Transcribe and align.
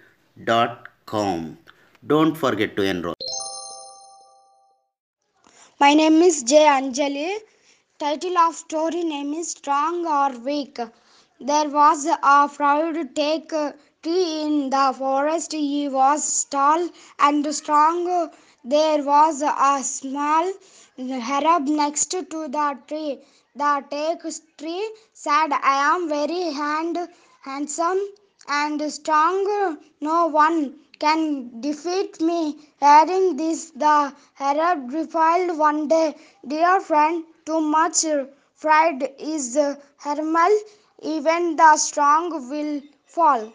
don't 2.07 2.37
forget 2.37 2.77
to 2.77 2.83
enroll 2.83 3.17
My 5.83 5.95
name 5.95 6.21
is 6.21 6.43
J. 6.43 6.67
Anjali. 6.67 7.39
Title 7.99 8.37
of 8.37 8.55
story 8.55 9.03
name 9.03 9.33
is 9.33 9.53
Strong 9.53 10.07
or 10.07 10.39
Weak. 10.39 10.79
There 11.41 11.71
was 11.71 12.05
a 12.05 12.51
proud 12.55 13.15
take 13.15 13.49
tree 14.03 14.43
in 14.43 14.69
the 14.69 14.95
forest. 14.99 15.53
He 15.53 15.89
was 15.89 16.45
tall 16.51 16.91
and 17.19 17.47
strong. 17.55 18.31
There 18.65 19.03
was 19.03 19.43
a 19.43 19.83
small 19.83 20.53
herb 20.99 21.69
next 21.69 22.11
to 22.11 22.23
the 22.23 22.79
tree. 22.87 23.21
The 23.55 23.85
tree 24.59 24.91
said, 25.13 25.53
I 25.53 25.95
am 25.95 26.09
very 26.09 26.53
hand, 26.53 26.99
handsome 27.43 28.01
and 28.49 28.93
strong. 28.93 29.79
No 30.01 30.27
one 30.27 30.79
can 30.99 31.61
defeat 31.61 32.21
me. 32.21 32.59
Hearing 32.81 33.37
this, 33.37 33.71
the 33.71 34.15
herald 34.35 34.93
replied 34.93 35.57
one 35.57 35.89
day, 35.89 36.17
Dear 36.47 36.81
friend, 36.81 37.25
too 37.47 37.61
much 37.61 38.05
pride 38.61 39.15
is 39.19 39.59
harmful. 39.99 40.59
Even 41.03 41.57
the 41.57 41.77
strong 41.79 42.51
will 42.51 42.83
fall. 43.07 43.53